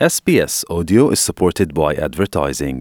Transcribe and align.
SBS 0.00 0.64
Audio 0.68 1.10
is 1.10 1.20
supported 1.20 1.68
by 1.72 1.90
advertising. 1.96 2.78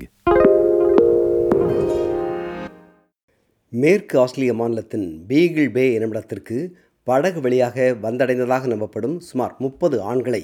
மேற்கு 3.74 4.16
ஆஸ்திரேலிய 4.20 4.54
மாநிலத்தின் 4.54 5.06
beagle 5.28 5.70
பே 5.72 5.84
என்னிடத்திற்கு 5.98 6.58
படகு 7.08 7.42
வழியாக 7.42 7.86
வந்தடைந்ததாக 8.02 8.68
நம்பப்படும் 8.68 9.18
சுமார் 9.20 9.54
முப்பது 9.60 10.00
ஆண்களை 10.04 10.42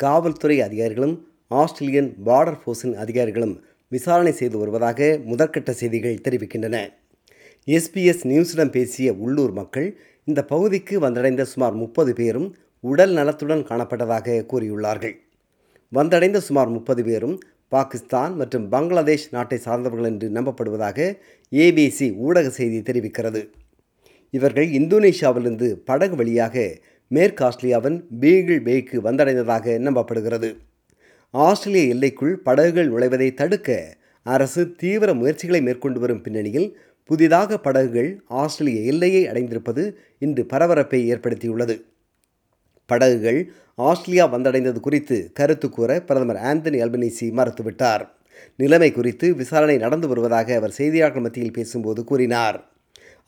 காவல்துறை 0.00 0.58
அதிகாரிகளும் 0.60 1.16
ஆஸ்திரேலியன் 1.54 2.10
பார்டர் 2.24 2.60
ஃபோர்ஸின் 2.62 2.96
அதிகாரிகளும் 2.96 3.56
விசாரணை 3.92 4.32
செய்து 4.32 4.58
வருவதாக 4.58 5.00
முதற்கட்ட 5.26 5.70
செய்திகள் 5.72 6.22
தெரிவிக்கின்றன 6.28 6.76
எஸ்பிஎஸ் 7.68 8.24
நியூஸிடம் 8.26 8.70
பேசிய 8.70 9.14
உள்ளூர் 9.18 9.52
மக்கள் 9.52 9.88
இந்த 10.28 10.44
பகுதிக்கு 10.44 11.00
வந்தடைந்த 11.00 11.42
சுமார் 11.42 11.72
முப்பது 11.74 12.14
பேரும் 12.14 12.48
உடல் 12.84 13.12
நலத்துடன் 13.12 13.68
காணப்பட்டதாக 13.68 14.42
கூறியுள்ளார்கள் 14.50 15.14
வந்தடைந்த 15.96 16.38
சுமார் 16.46 16.70
முப்பது 16.76 17.02
பேரும் 17.04 17.36
பாகிஸ்தான் 17.72 18.32
மற்றும் 18.40 18.66
பங்களாதேஷ் 18.72 19.26
நாட்டை 19.30 19.58
சார்ந்தவர்கள் 19.64 20.08
என்று 20.10 20.28
நம்பப்படுவதாக 20.28 20.98
ஏபிசி 21.52 22.06
ஊடக 22.26 22.46
செய்தி 22.58 22.78
தெரிவிக்கிறது. 22.88 23.40
இவர்கள் 24.34 24.68
இந்தோனேஷியாவிலிருந்து 24.78 25.68
படகு 25.88 26.16
வழியாக 26.16 26.64
மேற்கு 27.10 27.42
ஆஸ்திரேலியாவின் 27.48 27.98
பீகிள் 28.20 28.62
பேக்கு 28.66 28.96
வந்தடைந்ததாக 29.06 29.76
நம்பப்படுகிறது. 29.86 30.50
ஆஸ்திரேலிய 31.34 31.92
எல்லைக்குள் 31.94 32.34
படகுகள் 32.46 32.90
நுழைவதை 32.92 33.28
தடுக்க 33.34 33.78
அரசு 34.26 34.62
தீவிர 34.82 35.10
முயற்சிகளை 35.14 35.60
மேற்கொண்டு 35.62 36.00
வரும் 36.00 36.22
பின்னணியில் 36.22 36.68
புதிதாக 37.10 37.58
படகுகள் 37.58 38.10
ஆஸ்திரேலிய 38.42 38.92
எல்லையை 38.92 39.22
அடைந்திருப்பது 39.30 39.82
இன்று 40.18 40.42
பரபரப்பை 40.52 41.00
ஏற்படுத்தியுள்ளது. 41.14 41.76
படகுகள் 42.86 43.40
ஆஸ்திரேலியா 43.88 44.24
வந்தடைந்தது 44.34 44.80
குறித்து 44.80 45.16
கருத்து 45.38 45.68
கூற 45.70 45.90
பிரதமர் 46.00 46.40
ஆந்தனி 46.50 46.78
அல்பனீசி 46.84 47.26
மறுத்துவிட்டார். 47.38 48.04
நிலைமை 48.56 48.92
குறித்து 48.92 49.26
விசாரணை 49.34 49.76
நடந்து 49.76 50.08
வருவதாக 50.08 50.54
அவர் 50.54 50.76
செய்தியாளர்கள் 50.78 51.24
மத்தியில் 51.26 51.56
பேசும்போது 51.58 52.04
கூறினார். 52.04 52.58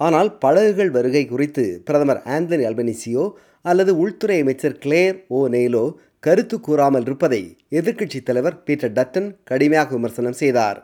ஆனால் 0.01 0.31
படகுகள் 0.39 0.91
வருகை 0.91 1.25
குறித்து 1.27 1.83
பிரதமர் 1.85 2.23
ஆந்தனி 2.37 2.65
அல்பனிசியோ 2.71 3.25
அல்லது 3.63 3.93
உள்துறை 3.99 4.41
அமைச்சர் 4.41 4.79
கிளேர் 4.79 5.17
ஓ 5.29 5.39
நெய்லோ 5.49 5.85
கருத்து 6.21 6.57
கூறாமல் 6.61 7.03
இருப்பதை 7.03 7.43
எதிர்க்கட்சித் 7.71 8.27
தலைவர் 8.29 8.63
பீட்டர் 8.63 8.93
டட்டன் 8.93 9.29
கடுமையாக 9.45 9.95
விமர்சனம் 9.95 10.39
செய்தார். 10.43 10.79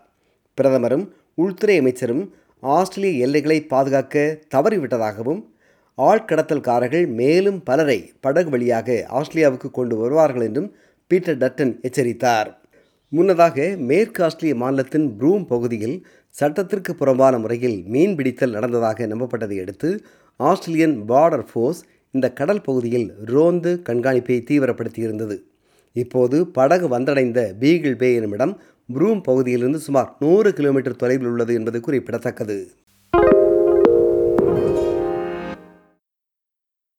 பிரதமரும் 0.59 1.05
உள்துறை 1.35 1.77
அமைச்சரும் 1.79 2.25
ஆஸ்திரேலிய 2.61 3.25
எல்லைகளை 3.27 3.59
பாதுகாக்க 3.73 4.17
தவறிவிட்டதாகவும் 4.55 5.41
ஆழ்கடத்தல்காரர்கள் 5.99 7.07
மேலும் 7.21 7.63
பலரை 7.63 8.13
படகு 8.21 8.51
வழியாக 8.51 9.07
ஆஸ்திரேலியாவுக்கு 9.19 9.71
கொண்டு 9.71 9.97
வருவார்கள் 9.97 10.43
என்றும் 10.43 10.69
பீட்டர் 11.11 11.41
டட்டன் 11.43 11.73
எச்சரித்தார். 11.81 12.51
முன்னதாக 13.09 13.77
மேற்கு 13.77 14.25
ஆஸ்திரேலிய 14.25 14.57
மாநிலத்தின் 14.63 15.09
ப்ரூம் 15.19 15.45
பகுதியில் 15.47 15.97
சட்டத்திற்கு 16.35 16.93
புறம்பான 16.95 17.39
முறையில் 17.39 17.79
மீன் 17.87 18.15
பிடித்தல் 18.17 18.51
நடந்ததாக 18.51 19.07
நம்பப்பட்டதை 19.07 19.59
அடுத்து 19.61 19.89
ஆஸ்திரேலியன் 20.37 20.97
பார்டர் 21.11 21.47
ஃபோர்ஸ் 21.51 21.83
இந்த 22.11 22.33
கடல் 22.33 22.61
பகுதியில் 22.61 23.09
ரோந்து 23.25 23.73
கண்காணிப்பை 23.89 24.39
தீவிரப்படுத்தியிருந்தது. 24.51 25.37
இப்போது 25.97 26.47
படகு 26.47 26.87
வந்தடைந்த 26.89 27.41
பீகிள் 27.61 27.97
பே 27.97 28.15
என்னுமிடம் 28.15 28.55
ப்ரூம் 28.95 29.21
பகுதியிலிருந்து 29.21 29.79
சுமார் 29.79 30.17
நூறு 30.19 30.53
கிலோமீட்டர் 30.53 30.97
தொலைவில் 30.97 31.27
உள்ளது 31.27 31.55
என்பது 31.55 31.81
குறிப்பிடத்தக்கது. 31.81 32.57